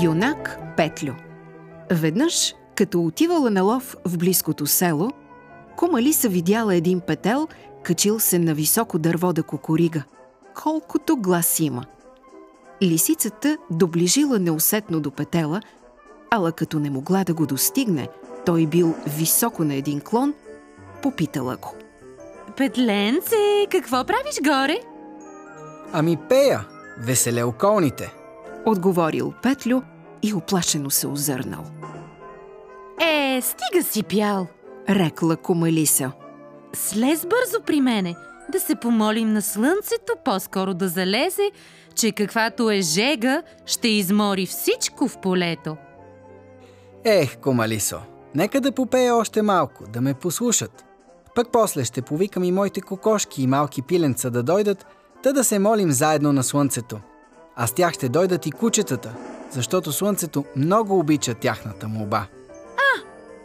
[0.00, 1.12] Юнак Петлю
[1.90, 5.10] Веднъж, като отивала на лов в близкото село,
[5.76, 7.48] кума Лиса видяла един петел,
[7.82, 10.02] качил се на високо дърво да кукурига.
[10.62, 11.84] Колкото глас има.
[12.82, 15.60] Лисицата доближила неусетно до петела,
[16.30, 18.08] ала като не могла да го достигне,
[18.46, 20.34] той бил високо на един клон,
[21.02, 21.74] попитала го.
[22.56, 24.80] Петленце, какво правиш горе?
[25.92, 26.66] Ами пея,
[26.98, 28.21] веселе околните.
[28.66, 29.82] Отговорил Петлю
[30.22, 31.64] и оплашено се озърнал.
[33.00, 34.46] Е, стига си пял.
[34.88, 36.12] Рекла Комалиса.
[36.72, 38.16] Слез бързо при мене,
[38.52, 41.50] да се помолим на слънцето по-скоро да залезе,
[41.94, 45.76] че каквато е жега, ще измори всичко в полето.
[47.04, 47.98] Ех, Комалисо,
[48.34, 50.84] нека да попея още малко, да ме послушат.
[51.34, 54.86] Пък после ще повикам и моите кокошки и малки пиленца да дойдат,
[55.22, 57.00] та да се молим заедно на слънцето.
[57.56, 59.14] А с тях ще дойдат и кучетата,
[59.50, 62.26] защото слънцето много обича тяхната молба.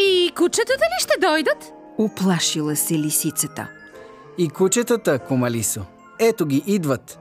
[0.00, 1.72] И кучетата ли ще дойдат?
[1.98, 3.68] Оплашила се лисицата.
[4.38, 5.80] И кучетата, Комалисо,
[6.18, 7.18] ето ги идват.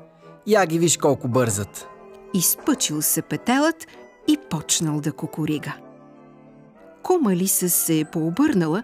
[0.48, 1.88] Я ги виж колко бързат.
[2.34, 3.88] Изпъчил се петелът
[4.28, 5.74] и почнал да кукурига.
[7.04, 8.84] Кума Лиса се е пообърнала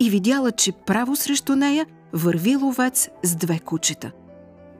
[0.00, 4.12] и видяла, че право срещу нея върви ловец с две кучета.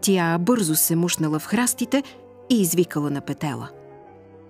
[0.00, 2.02] Тя бързо се мушнала в храстите
[2.50, 3.68] и извикала на петела.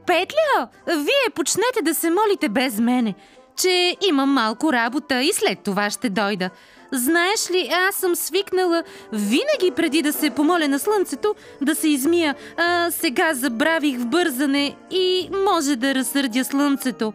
[0.07, 3.15] Петля, вие почнете да се молите без мене,
[3.57, 6.51] че имам малко работа и след това ще дойда.
[6.93, 12.35] Знаеш ли, аз съм свикнала винаги преди да се помоля на слънцето да се измия.
[12.57, 17.13] А сега забравих в бързане и може да разсърдя слънцето.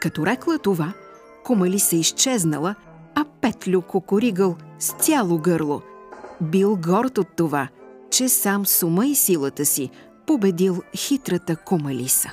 [0.00, 0.92] Като рекла това,
[1.44, 2.74] Комали се изчезнала,
[3.14, 5.82] а Петлю кукуригъл с цяло гърло.
[6.40, 7.68] Бил горд от това,
[8.12, 9.90] че сам с ума и силата си
[10.26, 12.32] победил хитрата Комалиса.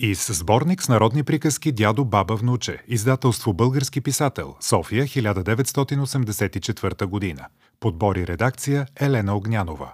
[0.00, 2.82] И с сборник с народни приказки Дядо, баба, внуче.
[2.88, 4.54] Издателство Български писател.
[4.60, 7.46] София, 1984 година.
[7.80, 9.92] Подбор и редакция Елена Огнянова.